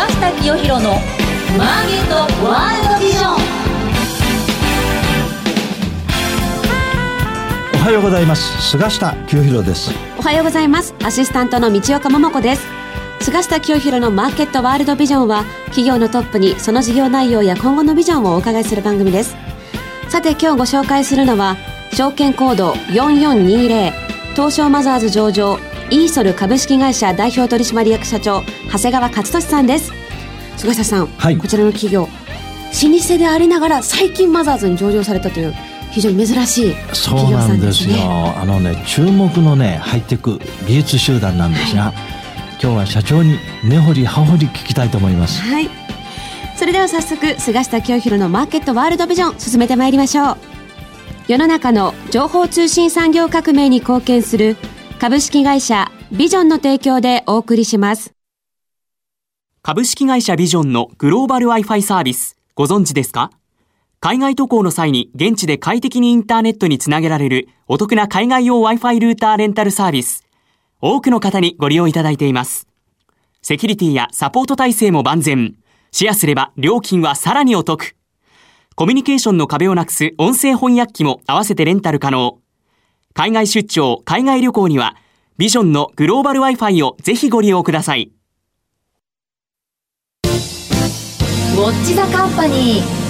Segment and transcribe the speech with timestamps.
[0.00, 0.92] 菅下清弘の
[1.58, 2.14] マーケット
[2.46, 3.34] ワールドビジョン。
[7.74, 8.70] おはようございます。
[8.70, 9.90] 菅下清弘です。
[10.16, 10.94] おはようございます。
[11.04, 12.62] アシスタントの道岡桃子です。
[13.20, 19.36] 菅下清弘のマーケットワールドビジョンは企業のトップにその事業内容や今後のビジョンをお伺いする番組です。
[20.08, 21.58] さて今日ご紹介するのは
[21.92, 23.92] 証券コード4420
[24.34, 25.58] 東証マザーズ上場
[25.90, 29.92] イーソル株式会社代表取締役社長長谷川勝利さんです
[30.56, 32.08] 菅下さん、はい、こちらの企業老
[32.98, 35.54] 舗でありながら最近マザーズに上場されたという
[35.90, 37.94] 非常に珍しい企業さんですね。
[37.94, 38.40] そうなんですよ。
[38.40, 40.38] あのね注目のねハイテク
[40.68, 41.94] 技術集団なんですが、はい、
[42.62, 45.42] 今日は社長に根掘り葉掘り聞きたいと思います。
[45.42, 45.68] はい。
[46.56, 50.36] それでは早速菅下清弘のマーケットワールドビジョン進めてまいりましょう。
[51.26, 54.56] 世の中の情報通信産業革命に貢献する
[55.00, 58.12] 株式会社ビジョンの提供でお送りします。
[59.62, 63.30] 株式会社ビジョンのグローバル Wi-Fi サービス、ご存知ですか？
[64.00, 70.26] 海外渡航の際に現地で快適にインターネットにつなげられるお得な海外用 Wi-Fi ルーターレンタルサービス。
[70.82, 72.68] 多くの方にご利用いただいています。
[73.40, 75.54] セキュリティやサポート体制も万全。
[75.92, 77.96] シェアすれば料金はさらにお得。
[78.76, 82.39] コミュニケーションの壁をなくす音声翻訳機も合わせてレンタル可能。
[83.14, 84.96] 海外出張、海外旅行には
[85.36, 88.12] ビジョンのグローバル Wi-Fi をぜひご利用ください。
[90.24, 93.00] ウォッチザカンパニー。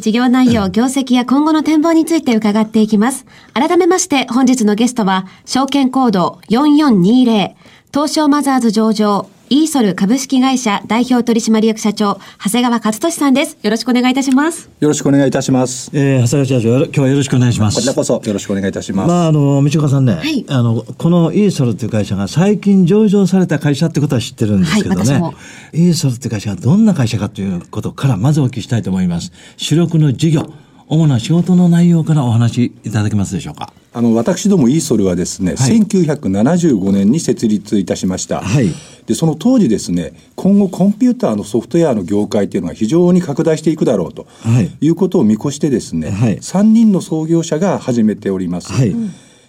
[0.00, 3.26] 事業内容、業績や今後の展望について伺っていきます。
[3.52, 7.54] 改めまして本日のゲストは、証券コード4420、
[7.92, 13.56] 東証マザーズ上場、イーソル株式会社代表取締役社長、長谷川勝利さんです。
[13.62, 14.68] よろしくお願いいたします。
[14.78, 15.90] よろしくお願いいたします。
[15.94, 17.76] えー、長谷川社長、今日はよろしくお願いします。
[17.76, 19.08] こちらこそよろしくお願いいたします。
[19.08, 25.32] まあ、あの、道岡さんね、はい、あの、このイーソルという会社が最近上場された会社ってことは知ってるんですけどね、は
[25.72, 29.32] い、イーソルという会社がどんな会社かということからまずお聞きしたいと思います。
[29.56, 30.52] 主力の事業。
[30.90, 33.72] 主な仕事の内容からお話しいただけますでしょうか。
[33.92, 38.40] あの私どもイーソルはですね、はい、1975年に設立いたしました。
[38.40, 38.72] はい、
[39.08, 48.70] でその当時ですね、今後コンピューターのソフトウェアの業界っていうのが非常に拡大していくだろうと、はい、いうことを見越してですね、はい、3人の創業者が始めております。
[48.70, 48.94] はい。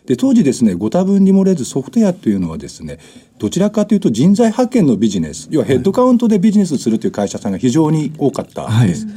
[0.06, 3.00] で当時ですねご多分に漏れずソフトウェアというのはですね
[3.38, 9.06] どちらかというと人材派遣のビジネス要はヘッドカウントでビジネスするという会社さんが非常に多かったんです。
[9.06, 9.16] はい。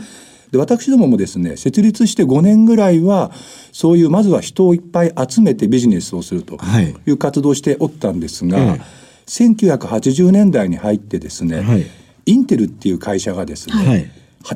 [0.50, 3.30] で私どももですね設立して5年ぐらいは
[3.70, 7.10] そういうまずは人をいっぱい集めてビジネスをするとい。
[7.12, 8.80] う活動をしておったんですが、はい、
[9.26, 11.86] 1980年代に入ってですね、はい、
[12.26, 14.10] インテルっていう会社がですね、はい、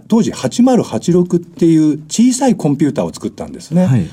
[0.09, 4.11] 当時8086っていう小さいコンピューターを作ったんですね。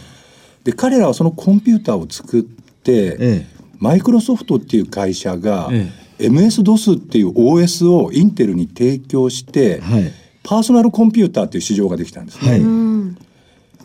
[0.63, 3.45] で彼らはそのコンピューターを作って、ええ、
[3.79, 10.11] マイクロソフトっていう会社が、ええ、MS-DOS っていう OS をインテルに提供して、はい。
[10.43, 12.51] パーソナルコンピューターという市場ができたんですね。
[12.51, 12.61] はい、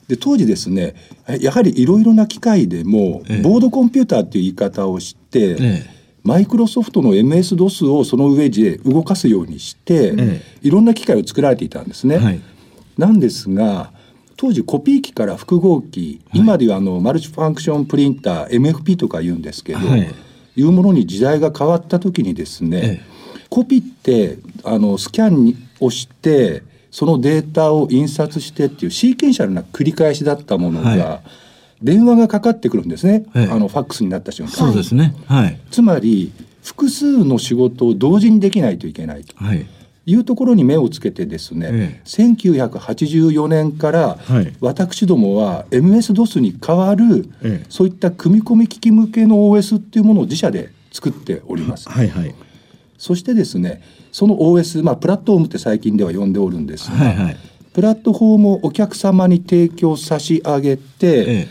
[0.08, 0.94] で当時ですね
[1.40, 5.86] やはりいろいろな機械でも、ええ、ボードコンピューターっていう言い方をして、え、
[6.24, 10.14] マイクロソフトの MS-DOS をその上で動かすようにして、
[10.62, 12.18] いろんな機械を作られていたんですね。
[12.18, 12.40] はい、
[12.96, 13.92] なんですが
[14.36, 20.14] 当時コピー機から複合機、はい、今ではあのマルチファンクションプリンター MFP とか言うんですけど、はい、
[20.56, 23.02] いうものに時代が変わった時にですね、
[23.48, 31.22] コピってあのスキャンにをしてそのデータを印刷してっていうシーケンシャルな繰り返しだったものが、はい、
[31.82, 34.52] 電話がかかってくるんですね、はい、あのファックスになった瞬間。
[34.52, 39.34] そうですね、はい、つまり複数の仕事を同時にできないといけないと。
[39.36, 39.66] はい。
[40.06, 44.18] いうところに目をつけてですね、ええ、1984年から、
[44.58, 51.90] 私どもは MS-DOS に代わる、ええ、そういった組み込み機器向けの OS っていうものを自社で作っております。
[51.90, 52.34] はいはい、
[52.96, 57.36] そしてですねその OS、まあ、プラットフォームって最近では呼んでおるんですが、はいはい、
[57.72, 61.48] プラットフォームをお客様に提供差し上げて、ええ、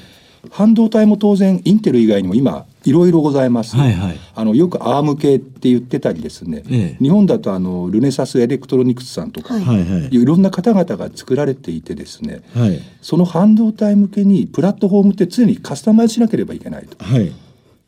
[0.52, 17.04] 半導体も当然インテル以外にも今いろいろございます、はいはい、あのよくアーム系って言ってたりですね、ええ、日本だとあのルネサスエレクトロニクスさんとか、はい、いろんな方々が作られていてですね、はい、その半導体向けにプラットフォームって常にカスタマイズしなければいけないと。
[17.04, 17.34] はい。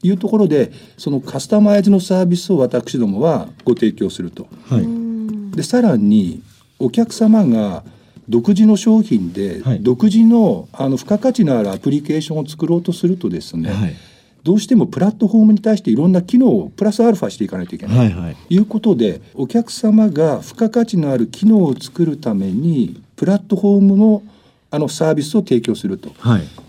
[0.01, 4.47] いうところでそのカスタマイズのサービスを私どもはご提供すると。
[4.69, 6.41] はい、でさらに
[6.79, 7.83] お客様が
[8.29, 13.95] 独自の商品で、はい、独自のあの付加価値のあるアプリケーションを作ろうとするとですね、はい、
[14.43, 24.23] どうしてもプラットフォームに対していろんな機能をプラスアルファしていかないといけない、はいはい、ということでお客様が付加価値のある機能を作るためにプラットフォームの
[24.71, 26.11] あのサービスを提供すると。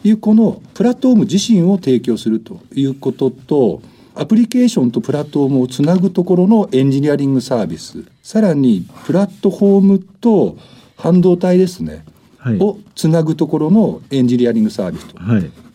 [0.02, 3.82] いう、このプラットフォーム自身を提供するということと
[4.14, 8.02] アプリケーションとプラットフォームをつなぐところのエンジニアリングサービス。
[8.22, 10.56] さらにプラットフォームと
[11.00, 12.04] 半導体ですね、
[12.38, 15.18] はい、をつなぐところのエンジニアリングサービスと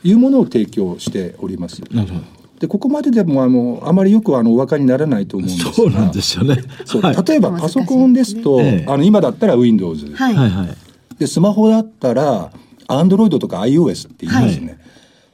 [0.08, 0.14] い。
[0.14, 1.82] うものを提供しております。
[1.92, 2.36] なるほど。
[2.60, 5.74] でここまででもあのあまりよくあのお分かりにならないと思うんですが。
[5.74, 6.56] そうなんですよね、
[7.02, 12.52] はい、例えばパソコンですと、ね、あの今だったら Windows、はい、でスマホだったら
[12.88, 14.78] Android とか iOS って言いますね、はい、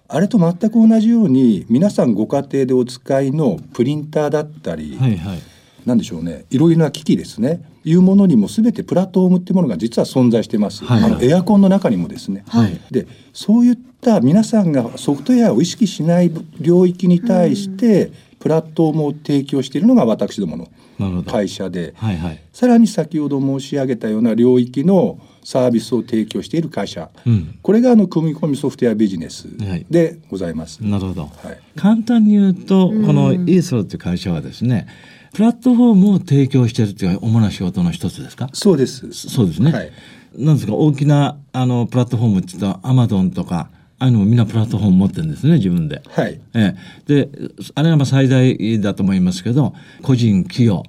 [0.07, 5.41] あれと全く同じように皆さんご家庭でお使いのプリンターだったり、はいはい、
[5.85, 6.45] なんでしょうね。
[6.49, 20.69] いろいろな機器ですねいうものにも全てプラットフォームっていうものが実は存在してます、はい、あのエアコンの中にもですね、はい、でそういった皆さんがソフトウェアを意識しない領域に対してプラットフォームを提供しているのが私ども
[20.99, 29.47] の会社で、はいはい、さらに先ほど申し上げたような領域のサービスを提供している会社、うん、これがあの組み込みソフトウェアビジネス
[29.89, 30.79] でございます。
[30.79, 34.87] なるほど、はい、簡単に言うとこのイーソロという会社はですね、
[35.33, 38.49] プラットフォームを提供しているという主な仕事の一つですか？
[38.53, 39.11] そうです。
[39.13, 39.71] そうですね。
[39.71, 39.91] はい、
[40.37, 46.01] なんですか、大きなあのプラットフォームって言ったらアマゾンとか、ああいうのもみんなプラットフォーム持ってるんですね、自分で。
[46.09, 46.39] はい。
[46.53, 46.75] え
[47.07, 47.29] え、で、
[47.75, 50.83] あれはまあ最大だと思いますけど、個人企業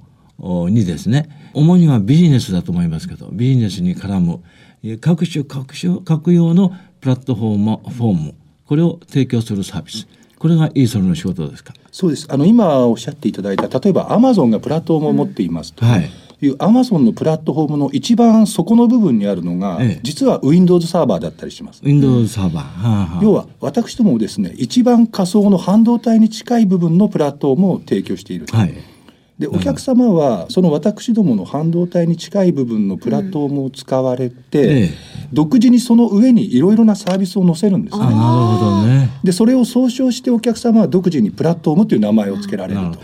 [0.69, 4.40] にですね、主にはビジネスだと思いますけど、ビジネスに絡む
[5.00, 8.34] 各種各種各用のプラットフォーム、フォーム、
[8.66, 10.06] これを提供するサービス。
[10.38, 11.72] これがイーソルの仕事ですか？
[11.93, 12.26] そうです。
[12.28, 15.93] あの今おっしゃっていただいた例えばアマゾンがプラットフォームを持っていますと、うん。
[15.93, 16.10] はい。
[16.44, 21.81] いうアマゾンのプラットフォームの一番底の部分にあるのが、ええ、実は Windows サーバーだったりします。
[21.84, 28.46] Windows サーバー、はあはあ、要は私どもですね一番仮想の半導体に近い部分のプラットフォームを提供している。
[28.50, 28.75] はい
[29.38, 34.90] でお客様はその私どもの半導体に近い部分のプラットフォームを使われて、
[35.32, 38.05] 独自にその上にいろいろなサービスを載せるんですね。
[38.05, 39.11] なるほどね。
[39.25, 42.99] でそれを総称してお客様は独自にプラットフォームという名前を付けられると。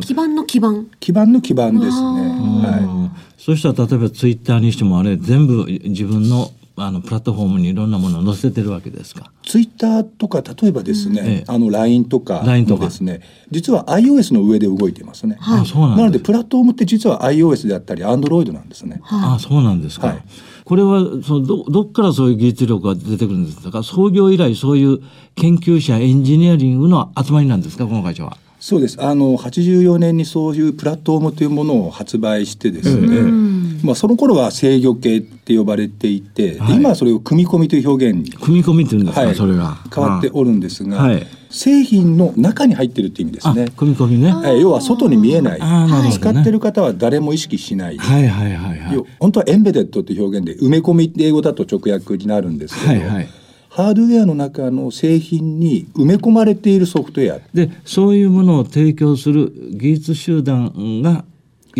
[0.00, 0.86] 基盤の基盤。
[1.00, 2.00] 基盤の基盤ですね。
[2.00, 6.50] はい、そしたら例えばツイッターにしてもあれ全部自分の
[6.86, 9.30] あのプラットフォームにいろんなものを載せてるわけですか？
[9.44, 15.36] ツイッターとか例えばですね、うん、あの LINE とかもですね実は iOS の上で動いてますね。
[15.40, 19.00] はい、なのでプラットフォームって実は iOS であったり Android なんですね。
[19.02, 20.08] はい、あそうなんですか。
[20.08, 20.22] はい、
[20.64, 23.82] これはそのどどっからそういう技術力が出てくるんですか？
[23.82, 25.00] 創業以来そういう
[25.34, 27.86] 研究者エンジニアリングの集まりなんですか？
[27.86, 28.36] この会社は。
[28.60, 33.49] そうですあの84年にそういうプラットフォームというものを発売してですね、うん、
[33.82, 43.68] まあ、その頃は制御系って呼ばれていて、はい、今はそれを組み込みという表現に組み込みっていうんですか、はい、それが変わっておるんですが、はい、製品の中に入ってるっていう意味ですね。
[43.76, 53.28] 組み込みね、はい、要は外に見えない、ね、使ってる方は誰も意識しない、はいはいはいはい、本当はエンベデッドっていう表現で埋め込みって英語だと直訳になるんですけど、はいはい。
[53.70, 57.40] ハードウェアの中の製品に埋め込まれているソフトウェア。
[57.54, 61.24] でそういうものを提供する技術集団が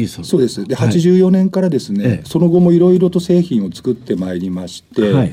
[0.01, 0.65] いいそうです。
[0.67, 5.33] で、はい、84年からですね、ええ、その後もいろいろと製品を作ってまいりまして、はい、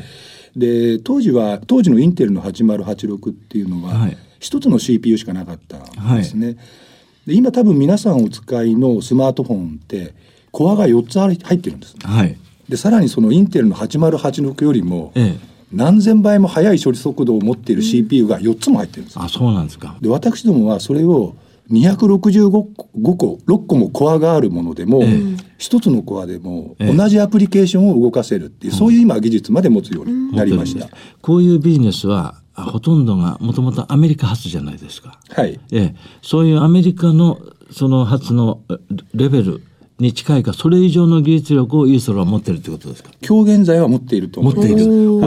[0.56, 6.58] で当時は当時のインテルの8086っていうのは、はい、一つの CPU しかなかったんですね、
[7.26, 10.14] で今多分皆さんお使いのスマートフォンって
[10.52, 11.96] コアが4つ入ってるんです、
[12.70, 15.58] でさらにそのインテルの8086よりも、ええ。
[15.72, 19.20] 何千倍も速い処理速度を持っている CPU が4つも入ってるんです。
[19.20, 19.98] あそうなんですか。
[20.00, 21.36] で私どもはそれを
[21.72, 30.90] 265個6個もコアがあるものでも、えー、1つのコアでも同じアプリケーションを動かせるっていう、えー、そういう今技術まで持つようになりました。
[31.22, 35.20] こういうビジネスはほとんどがもともとアメリカ発じゃないですか。
[35.30, 35.60] はい。
[35.72, 37.40] ええ、そういうアメリカの
[37.72, 38.62] その発の
[39.14, 39.62] レベル
[40.00, 43.10] に近いかそれ以上の技術力をイーソルは持ってるってことですか？
[43.28, 44.80] 今日現在は持っていると思っている。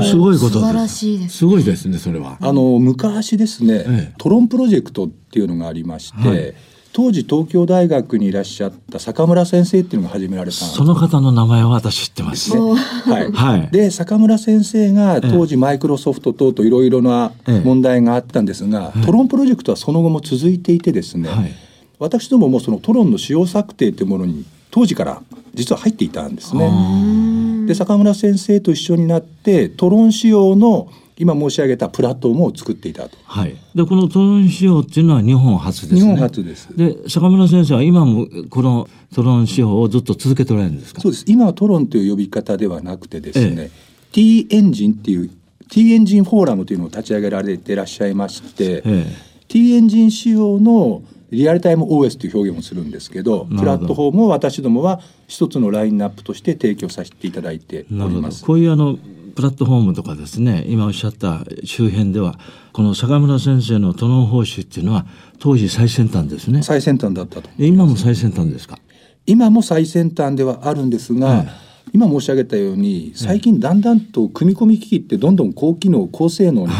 [0.04, 2.38] すごいこと素晴らしいです、ね、すごいですねそれは。
[2.40, 6.54] あの昔ですね、ええ、トロンプロジェクトっていうのがありまして、はい。
[6.92, 17.30] 当時東京大学にいらっしゃった坂村先生っていうのが始められたその方の名前は私知ってます、ね、はい、 はい、で坂村先生が当時マイクロソフト等といろいろな
[17.64, 21.52] 問題があったんですが、ええ、トロンプロジェクトはその後も続いていてですね、はい、
[22.00, 25.22] 私どももそのトロンの使用策定というものに当時から
[25.54, 27.66] 実は入っていたんですね。
[27.66, 33.18] で坂村先生と一緒になってトロン仕様の今申し上げたプラットフォームを作っていたと。
[33.24, 33.54] はい。
[33.74, 36.00] でこのトロン仕様っていうのは日本初ですね。
[36.00, 36.68] 日本初です。
[36.74, 41.00] で坂村先生は今もこのトロン仕様をずっと続けておられるんですか？
[41.00, 41.24] そうです。
[41.28, 43.70] 今はトロンという呼び方ではなくてですね、ええ、
[44.12, 45.30] T エンジンっていう
[45.68, 49.06] T エンジンフォーラムというのを立ち上げられていらっしゃいまして、ええ、
[49.46, 58.44] T エンジン仕様のリアルタイム OS という表現もするんですけどプラットフォームを私どもは一つのラインナップとして提供させていただいております。
[58.44, 58.98] こういうあの
[59.34, 62.38] プラットフォームとかですね今おっしゃった周辺では
[62.72, 65.06] この坂村先生のトノン報酬っていうのは
[65.38, 66.62] 当時最先端ですね。
[66.62, 68.78] 最先端だったと今も最先端ですか？
[69.26, 71.48] 今も最先端ではあるんですが、はい、
[71.92, 76.72] 今申し上げたように最近だんだんと組み込み機器ってどんどん高機能高性能に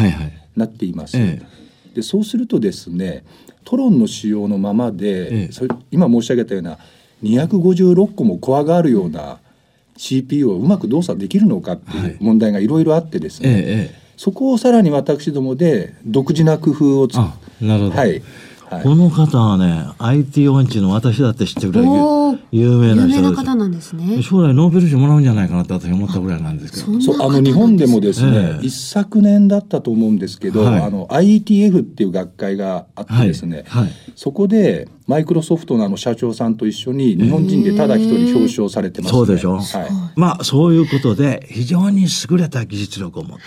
[0.57, 1.17] なっています。
[1.17, 1.43] はいはい、
[1.95, 3.25] でそうするとですね
[3.65, 6.79] トロンの仕様のままで、ええ、それ今申し上げたような
[7.23, 9.39] 256個もコアがあるような
[9.97, 12.11] CPU をうまく動作できるのかってい。
[12.15, 18.23] う問題がいろいろあってですね、はいえ、そこをさらに私どもで独自な工夫をつなるほど、はい、
[18.83, 21.89] この方はね IT 音痴の私だって知ってるぐらい
[22.53, 24.23] 有名な人な方なんですね。
[24.23, 27.01] 将来ノーベル賞もらうんじゃないかなって私思ったぐらいなんですけど。
[27.01, 33.85] そうあの日本でもですね、えー、一昨年だったと思うんですけど、はい、あの IETF っていう学会があってですね、はい。
[33.85, 43.45] はい、そこでマイクロソフトのあの社長さんと一緒に日本人でただ一人表彰されてます、ね、そうでしょ、はい、まあそういうことで非常に優れた技術力を持って、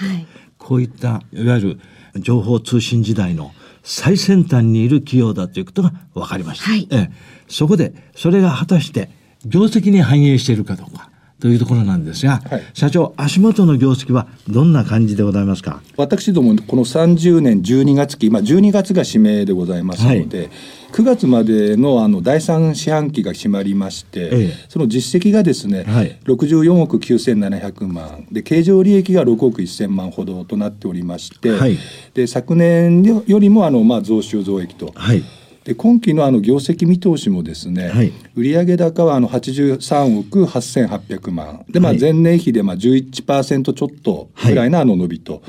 [0.57, 1.79] こういったいわゆる
[2.19, 3.51] 情報通信時代の
[3.83, 6.71] 最先端にいる企業だということが分かりました。
[6.71, 7.09] はい、え
[7.53, 9.09] そこでそれが果たして
[9.45, 11.09] 業績に反映しているかどうか。
[11.39, 15.81] というところなんですが、はい、社長足元の業績はどんな感じでございますか？
[15.97, 20.49] 私どもこの30年12月期今12月が指名でございますので、はい、
[20.93, 28.25] 9月までのあの第3四半期が決まりまして、ええ、その実績がですね、はい、64億9700万。
[28.31, 31.77] で経常利益が6億1000万ほどとなっておりまして、はい、
[32.13, 34.93] で昨年よりもあの、まあ、増収増益と。
[34.95, 35.21] はい
[35.63, 41.65] で今期のあの業績見通しもですね、はい、売上高はあの83億8800万。
[41.69, 45.41] で、まあ、前年比でまあ11%ちょっとぐらいのあの伸びと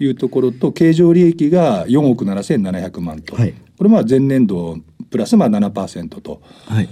[0.00, 0.06] い。
[0.06, 4.78] うところと、経常利益が4億7700万と、はい、これまあ前年度
[5.10, 6.40] プラスまあ7%と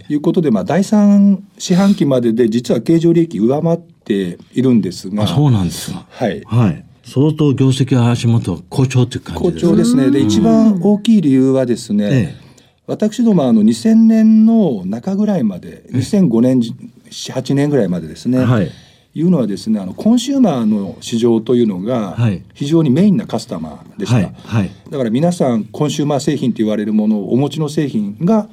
[0.09, 0.15] い。
[0.17, 5.27] うことで、まあ、第3四半期までで実は経常利益上回っているんですが。
[5.27, 6.07] そうなんですか。
[6.11, 6.85] はい、はい。
[7.05, 10.11] 相当業績は足元好調という感じ好調ですね。
[10.11, 12.50] で、一番大きい理由はですね、ええ
[12.91, 16.61] 私どもあの2000年の中ぐらいまで2005年
[17.09, 18.71] 78年ぐらいまでですね、はい、
[19.15, 22.17] いうのはですねあのコンシューマーの市場というのが
[22.53, 24.35] 非常にメインなカスタマーでした、はい。
[24.45, 28.49] はい、だから皆さんコンシューマー製品と言われるものをお持ちの製品が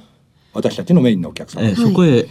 [0.54, 2.28] 私たちのメインのお客様、えそこへ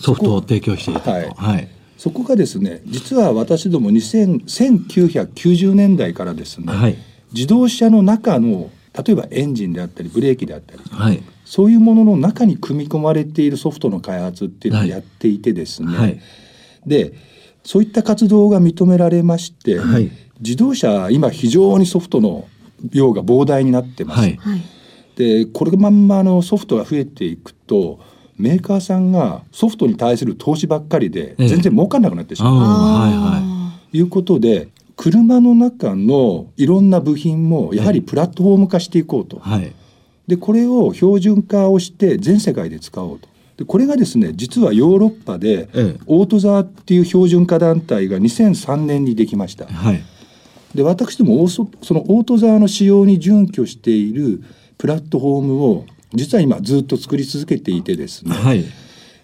[0.00, 1.28] ソフトを提供していたと、はい。
[1.34, 6.96] はい、そこがですね実は私ども1990年代からですね、はい、
[7.32, 16.20] 自動車の中の例えばエンジンであったりブレーキであったり、はい、そういうものの中に組み込まれているソフトの開発っていうのをやっていてですね、はい、
[16.86, 17.12] で
[17.64, 22.46] そういった活動が認められまして、はい、自動車今非常にソフトの
[22.84, 24.20] 量が膨大になってます。
[24.20, 24.38] はい、
[25.16, 27.98] でこれまんまのソフトが増えていくと
[28.38, 32.54] メーカーさんがソフトに対する投資ばっかりで全然儲かんなくなってしまう。
[32.54, 39.40] はいはい、いうことで車の中のいろんな部品もやはりプラットフォーム化していこうと。
[39.40, 39.72] はい
[40.30, 43.28] でこれを標準化をして全世界で使おうと。
[43.56, 49.66] でこれがですね実はヨーロッパで、ええ、オートザーっていう標準化団体が2003年にできました。
[49.66, 50.00] はい、
[50.72, 54.40] で私どもそのオートザーの仕様に準拠している
[54.78, 55.84] プラットフォームを
[56.14, 58.64] 実は今ずっと作り続けていてですね、はい、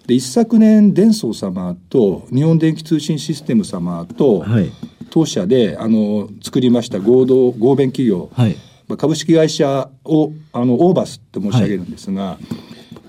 [0.07, 4.45] で一昨年デンソー様と日本電気通信システム様と、
[5.09, 8.57] 当社であの作りました合同合弁企業、はい
[8.95, 12.45] 株式会社をあのオーバスって申し上げるんですが、はい、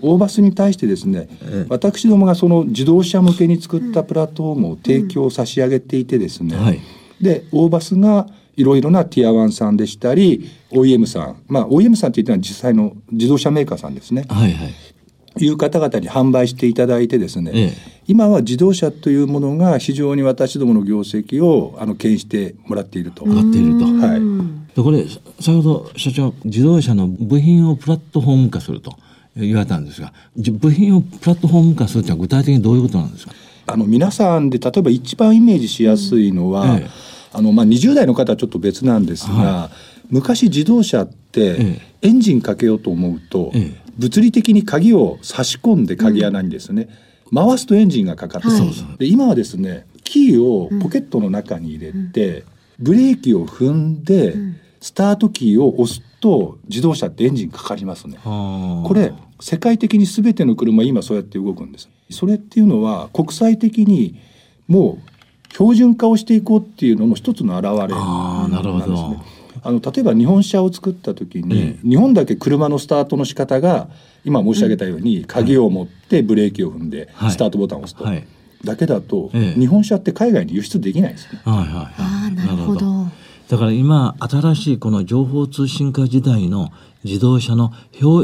[0.03, 6.81] オーバスに対してですね、ええ、私どもがその自動車向けに作ったプラットフォームを提供差し上げていてですね、うんはい、
[7.21, 11.43] でオーバスがいろいろなティアワンさんでしたり OEM さん。
[11.47, 14.25] まあ OEM さんって言ったのは実際の自動車メーカーさんですね。
[14.29, 15.45] はいはい。
[15.45, 17.73] いう方々に販売していただいてですね、ええ、
[18.09, 23.25] 今は自動車というものが非常に私どもの業績をあの牽引してもらっていると。
[23.25, 23.85] もらっていると。
[23.85, 24.83] はい。
[24.83, 25.05] これ
[25.41, 28.97] 先ほど社長自動車の部品をプラットフォーム化すると
[29.37, 30.13] 言われたんですが
[30.53, 33.33] 部品をプラットフォーム化するというのは具体的にどういうことなんですか？
[33.67, 36.89] あの皆さんで例えば一番イメージしやすいのは、うんええ、
[37.33, 39.75] あのまあ、20代の方はちょっと別なんですが、はい、
[40.11, 46.89] 昔自動車ってエンジンかけようと思うと、え、物理的に鍵を差し込んで鍵穴にですね、うん、
[47.35, 52.45] 回すとエンジンがかかって、はい、で今はですねキーをポケットの中に入れて、うん、
[52.81, 58.19] ブレーキを踏んで、うんスタートキーを押すと自動車ってエンジンかかりますね。
[58.23, 61.89] これ世界的に全ての車今そうやって動くんです。
[62.11, 64.21] それっていうのは国際的に
[64.67, 64.99] も
[65.51, 69.23] う標準化をしていこうっていうのの一つの表れなんですね。
[69.63, 73.89] あの例えば日本車を作った時に、日本だけ車のスタートの仕方が
[74.25, 78.05] 今申し上げたように、鍵を持ってブレーキを踏んでスタートボタンを押すと。
[78.05, 78.27] はい。
[78.65, 81.41] だけだと、ええ、日本車って海外に輸出できないですね。
[81.45, 81.95] はいはいはい、
[82.27, 83.07] あなるほど
[83.49, 86.71] だから今新しいこの情報通信化時代の
[87.05, 87.73] 自動車の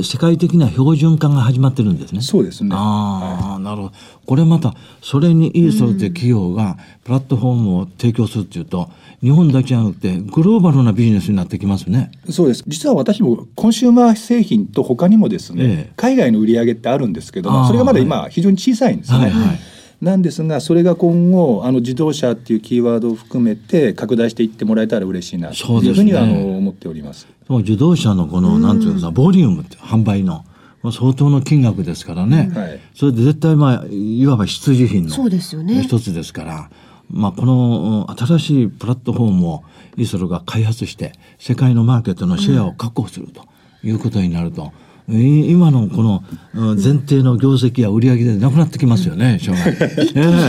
[0.02, 2.21] 世界的な標準化が始まってるんですね。
[2.21, 2.71] そうですね。
[2.75, 3.93] ああ、はい、なるほど。
[4.26, 8.90] これまた、それにイーソルという企業がプラットフォームを提供するっていうと、
[9.23, 12.11] 日本だけじゃなくて、グローバルなビジネスになってきますね。
[12.28, 12.64] そうです。
[12.66, 19.19] 実は私もコンシューマー製品と他にもですね、ええ、海外の売り上げってあるんですけども、それがまだ今非常に小さいんですね。
[19.19, 19.74] はいはい
[20.04, 27.26] なんですがそれが今後あの自動車っていうキーワードを含めて拡大していってもらえたら嬉しいなというふうには、あの思っております。
[27.49, 30.44] 自動車のこの、なんていうかボリュームって販売の
[30.92, 32.58] 相当の金額ですからね、うん。
[32.58, 36.70] はい、それで絶対まあいわば必需品の一つですから。
[37.11, 39.64] まあ、この新しいプラットフォームを
[39.99, 43.46] イソルが開発して世界のマーケットのシェアを確保すると
[43.82, 44.73] いうことになると、
[45.06, 46.23] 今のこの
[46.54, 49.76] 前提の業績や売上でなくなってきますよね、将来。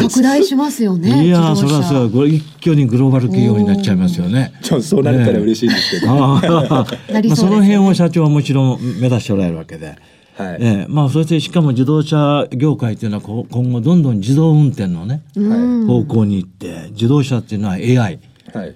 [0.01, 1.25] 拡大しますよね。
[1.25, 4.53] いやそれはそう、一挙にグローバル企業になっちゃいますよね。
[4.61, 6.15] ちょそうなれたら嬉しいんですけど。
[6.15, 9.97] まあ、その辺を社長はもちろん目指しておられるわけで。
[10.37, 15.21] はいえー、まあそしてしかも自動車業界っていうのは今後どんどん自動運転のね、
[15.87, 18.19] 方向に行って自動車っていうのは AI、はい、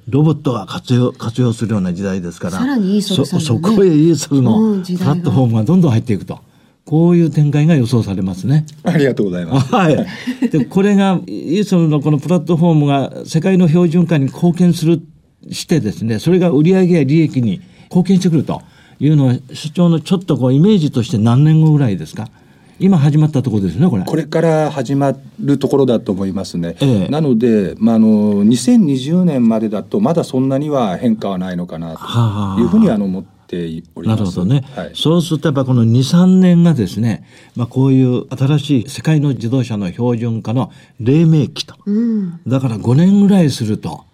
[0.08, 6.40] ロボットが活用活用するような時代ですからさらにイーソルさん、ね、そこへイーソルのプラットフォームがどんどん入っていくと。
[6.86, 8.66] こういう展開が予想されますね。
[8.84, 9.70] ありがとうございます。
[9.76, 10.08] はい。
[10.50, 15.00] で、これが、イーソルのこのプラットフォームが世界の標準化に貢献する、
[15.52, 18.64] してですね、それが売上や利益に貢献してくると
[19.00, 22.28] いうのは、社長のちょっとこうイメージとして何年後ぐらいですか？
[22.80, 24.04] 今始まったところですねこれ。
[24.04, 34.22] これから始まるところだと思いますね、ええ、なので、まあ、あの2020年までだとまだそんなには変化はないのかなというふうには思っております。
[34.22, 44.06] なるほどね、はい、そうするとやっぱこの23年がですね、まあ、こういう新しい世界の自動車の標準化の黎明期と、うん、だから5年ぐらいするとは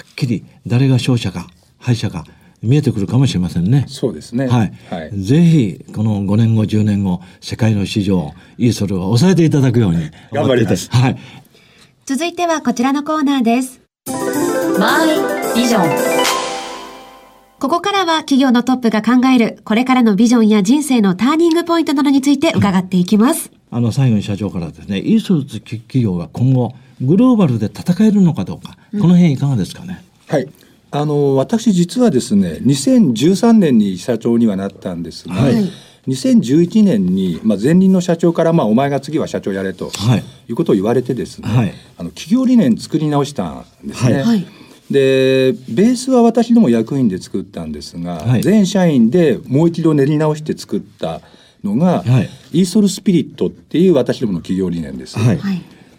[0.00, 1.48] っきり誰が勝者か
[1.78, 2.24] 敗者か
[2.62, 3.84] 見えてくるかもしれませんね。
[3.88, 4.46] そうですね。
[4.46, 4.72] はい。
[4.88, 10.88] はい、ぜひ、この5年後、10年後、世界の市場、イーソルを抑えていただくように頑張ります。
[10.90, 11.18] はい。
[12.06, 13.80] 続いてはこちらのコーナーです。
[14.78, 16.32] マイビジョン。
[17.58, 23.52] ここからは企業のトップが考える、これからのビジョンや人生のターニングポイントなどについて伺っていきます。
[23.70, 30.02] あの、最後に社長からですね、イーソル企業が今後、グローバルで戦えるのかどうか、この辺いかがですかね？
[30.28, 30.48] はい。
[30.92, 35.54] あの私実はですね2013年に社長にはなったんですが、はい、
[36.06, 44.22] 2011年に、まあ、前任の社長から、まあ、お前が次は社長やれと、はい、いうことを言われてですね、はい、あの企業理念作り直したんですね。
[44.22, 44.46] はい、
[44.90, 51.22] でベースは私ども役員で作ったんですが、全社員でもう一度練り直して作った
[51.64, 52.04] のが、
[52.52, 55.18] イーソルスピリットっていう私どもの企業理念です。
[55.18, 55.38] はい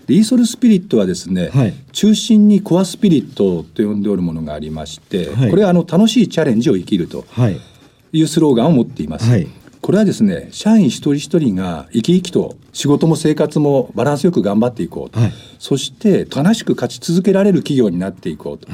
[0.05, 7.25] でイーソルスピリットはですね、はい、中心にコアスピリットと呼んでおるものがありまして、はい、これはあの楽しいチャレンジを生きると
[8.11, 8.21] い。
[8.21, 9.29] うスローガンを持っています。
[9.29, 9.47] はい、
[9.81, 15.19] これはですね社員一人一人が生き生きと仕事も生活もバランスよく頑張っていこうと、
[15.57, 18.69] そして楽しく勝ち続けられる企業になっていこうと。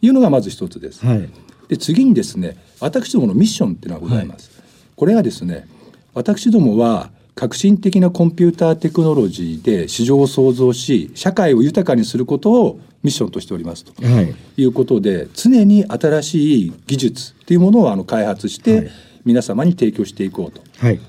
[0.00, 0.08] い。
[0.08, 1.02] うのがまず一つです。
[1.68, 4.50] で次にですね私どものミッションっていうのがございます。
[4.96, 5.66] これはですね
[6.14, 18.90] 私どもは革新的なコンピューターテクノロジーで市場を創造し社会を豊かにすることをミッションとしておりますと、はい、いうことで常に新しい技術っていうものをあの開発して
[19.24, 20.62] 皆様に提供していこうと。
[20.78, 21.00] はい、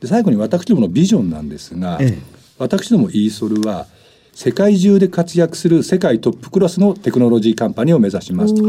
[0.00, 2.18] で最後に私どものビジョンなんですが、ええ、
[2.58, 3.86] 私どもイーソルは
[4.32, 8.66] 世界中で活躍する世界トップクラスのテクノロジーカンパニーを目指しますと。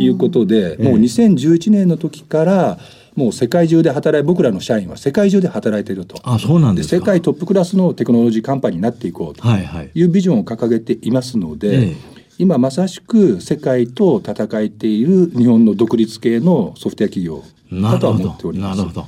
[0.00, 2.78] いうことで、もう2011年の時から
[3.14, 6.18] もう世界中で働い僕らの社員は世界中で働いていると。
[6.24, 9.46] あそうなんです世界トップクラスのテクノロジーカンパニーになっていこうと。
[9.94, 11.96] いうビジョンを掲げていますので、はいはい、
[12.38, 18.78] 今まさしく世界と戦えている日本の独立系のソフトウェア企業だとは思っております。
[18.78, 19.06] なるほど。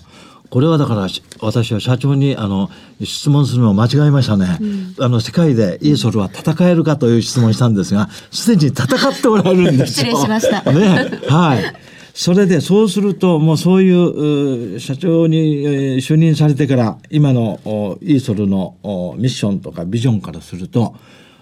[0.48, 1.08] これはだから
[1.40, 2.70] 私は社長にあの
[3.02, 10.06] 質問するのを間違えましたね、うん、あの世界でイーソルは戦えるかという質問をしたんですがすでに戦っておられるんですよ。
[10.06, 10.72] 失礼しました。
[10.72, 11.76] ね、はい。
[12.18, 17.60] それでそうするともうそういう社長に就任されてから今の
[18.00, 18.74] イーソルの
[19.18, 20.94] ミッションとかビジョンからすると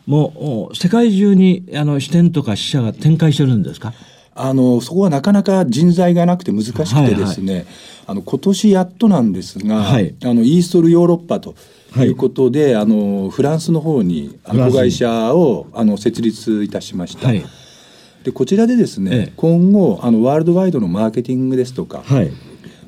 [0.09, 3.93] もう世界中にあの支店とか支社が展開してるんですか？
[4.35, 6.75] あのそこはなかなか人材がなくて難しく
[7.09, 7.67] てですね、はいはい、
[8.09, 11.55] あの今年やっとなんですが、はい、あのイーストルヨーロッパと
[11.99, 12.09] い。
[12.09, 14.37] うことで、はい、あのフランスの方に。
[14.45, 17.29] 子会社をあの設立いたしました。
[17.29, 17.45] はい
[18.25, 22.33] でこちらでですね、ええ、今後あのワールドワイドのマーケティングですとか、はい、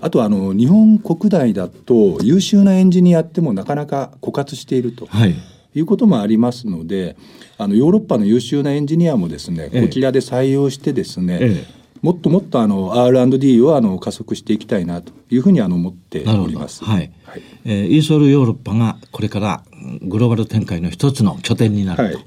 [0.01, 5.07] あとあの日本国内だと優秀なエンジニアってもなかなか枯渇していると。
[5.07, 5.35] はい
[5.75, 7.19] いうこともありますので
[7.59, 16.85] あのヨーロッパの優秀なエンジニアもですねこちらで採用してですね、ええもっともっとあの R&D をあの加速していきたいなというふうにあの思っております。
[16.85, 17.11] はい。
[17.25, 19.65] はい、えー、イーソルヨーロッパがこれから
[20.03, 22.17] グローバル展開の一つの拠点になると。
[22.19, 22.27] はい、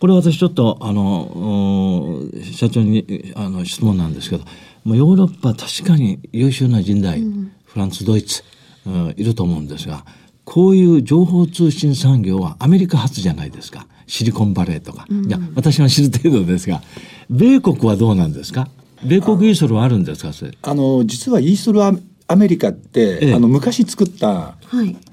[0.00, 2.22] これ私ちょっとあの
[2.54, 4.44] 社長にあの質問なんですけど、
[4.84, 8.42] もうヨーロッパ確かに優秀な人材、うん、フランスドイツ、
[8.86, 10.04] うん、いると思うんですが、
[10.44, 13.86] こういう情報通信産業はアメリカ発じゃないですか。
[14.06, 15.04] シリコンバレーとか。
[15.10, 16.80] うん、いや私が知る程度ですが、
[17.28, 18.68] 米国はどうなんですか？
[19.04, 20.32] 米国イーソルはあるんですか？
[20.62, 21.92] あの実はイーソルア
[22.36, 24.56] メリカって、ええ、あの昔作った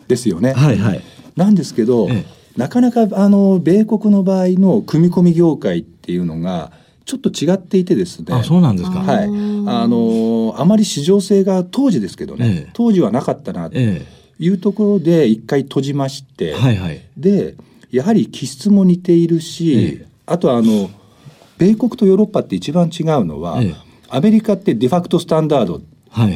[0.07, 0.53] ですよね。
[0.53, 1.01] はいはい、
[1.35, 2.23] なんですけど、え、
[2.57, 6.71] なかなかあの米国の場合の組み込み業界っていうのが
[7.05, 8.33] ちょっと違っていてですね。
[8.33, 8.99] あそうなんですか。
[8.99, 9.25] はい。
[9.25, 9.27] あ
[9.87, 17.55] のあまり市場性が当時ですけどね、当時はなかったなというところで一回閉じまして、はいはい、で
[17.91, 20.89] やはり気質も似ているし、あとあの
[21.57, 23.75] 米国とヨーロッパって一番違うのは、ええ、
[24.09, 25.85] アメリカってデファクトスタンダードって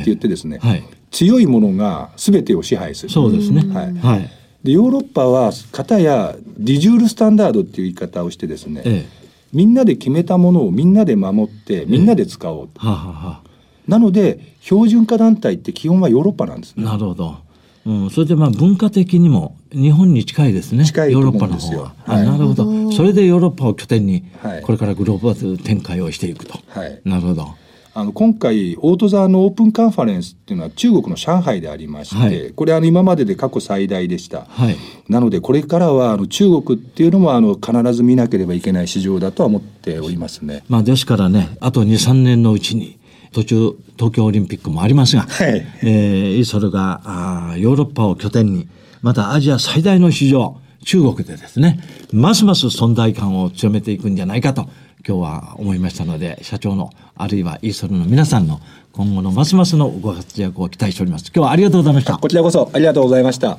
[0.05, 3.09] 言ってですね、はいはい、強いものが全てを支配する。
[3.09, 3.61] そうですね。
[3.73, 3.93] はい。
[3.93, 4.31] はい、
[4.63, 9.09] でヨーロッパは片やディジュールスタンダードっていう言い方をしてですね、ええ、
[9.53, 12.79] みんなで決めたものをみんなで守ってみんなで使おうと。
[12.79, 13.41] ははは
[13.87, 16.83] なので標準化団体って基本はヨーロッパなんですね。
[16.83, 17.37] なるほど。
[17.85, 20.85] うん、それでまあ文化的にも日本に近いですね。
[20.85, 21.95] 近いヨーロッパの方は。
[22.05, 22.91] はい、なるほど。
[22.91, 24.25] それでヨーロッパを拠点に、
[24.63, 26.59] これからグローバル展開をしていくと。
[26.67, 27.55] はい、なるほど。
[27.93, 34.77] あの今回オートザーのオープンカンファレンスっていうのは中国の上海でありまして、はい、これあの今までで過去最大でした、はい、
[35.09, 40.63] なのでこれからはあの中国っていうのもあの必ず見なければいけない市場だとは思っておりますね。
[40.69, 42.99] まあ、ですからねあと23年のうちに
[43.31, 48.67] 途中東京オリンピックもありますが、はい、えー、イーソルがあヨーロッパを拠点に
[49.01, 51.79] またアジア最大の市場中国でですね
[52.11, 54.69] ますます存在感を強めていくんじゃないかと
[55.07, 58.59] 今日は思いましたので社長のあるいはイーソルの皆さんの
[58.91, 63.57] 今後のますますのご活躍を期待しております今日はありがとうございましたこちらこそありがとうございました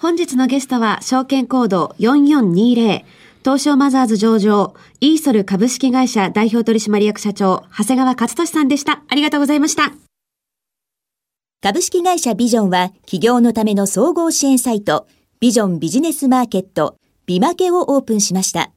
[0.00, 3.04] 本日のゲストは証券コード4420
[3.44, 4.72] 東証マザーズ上場、
[5.02, 9.02] イーソル株式会社代表取締役社長、長谷川勝利さんでした。
[9.06, 9.92] ありがとうございました。
[11.60, 15.06] 株式会社ビジョンは、企業のための総合支援サイト、
[15.40, 16.96] ビジョンビジネスマーケット、
[17.26, 18.70] ビマケをオープンしました。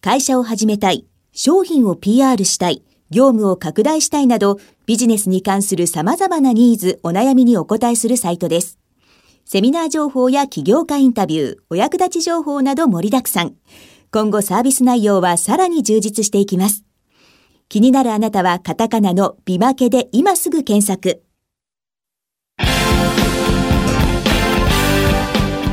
[0.00, 8.78] 会社を始めたい、商品を PR したい、業務を拡大したいなど、ビジネスに関する様々なニーズ、お悩みにお答えするサイトです。
[9.44, 13.54] セミナー情報や起業家インタビュー、お役立ち情報など盛りだくさん。
[14.10, 16.84] 今後サービス内容はさらに充実していきます。
[17.68, 21.25] 気になるあなたはカタカナのビマケで今すぐ検索。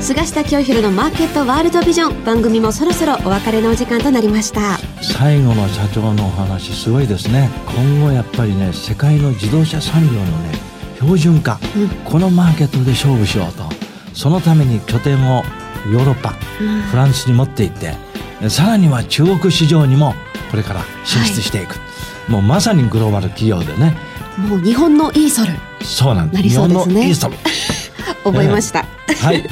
[0.04, 2.26] 菅下清弘のマーケットワールドビジョン。
[2.26, 4.78] 番組もそろそろお別れのお時間となりました。
[5.02, 7.50] 最後の社長のお話すごいですね。
[7.74, 10.52] 今後やっぱりね世界の自動車産業のね
[10.96, 13.64] 標準化、うん、このマーケットで勝負しようと。
[14.14, 15.42] そのために拠点を
[15.90, 17.96] ヨーロッパ、うん、フランスに持っていって
[18.50, 20.16] さらには中国市場にも
[20.52, 21.76] これから進出していく、は
[22.28, 23.96] い、もうまさにグローバル企業でね。
[24.38, 25.54] もう日本のイーソル。
[25.82, 27.38] そうなんです、ね、日本のイーソル
[28.24, 28.86] 覚えました、
[29.22, 29.44] はい。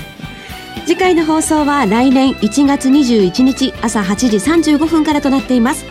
[0.86, 4.36] 次回の放送は来年1月21日朝8時
[4.74, 5.84] 35分からとなっています。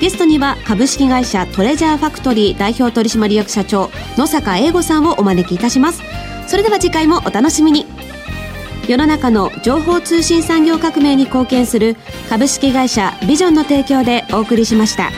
[0.00, 6.02] ゲストには株式会社トレジャーファクトリー代表取締役社長野坂英吾さんをお招きいたします。
[6.46, 7.86] それでは次回もお楽しみに。
[8.86, 11.96] 世の中の情報通信産業革命に貢献する
[12.28, 15.10] 株式会社ビジョンの提供でお送りしました。